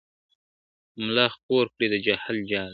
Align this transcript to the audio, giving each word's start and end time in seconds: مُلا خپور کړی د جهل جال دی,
مُلا 1.01 1.25
خپور 1.35 1.65
کړی 1.73 1.87
د 1.93 1.95
جهل 2.05 2.37
جال 2.49 2.67
دی, 2.67 2.69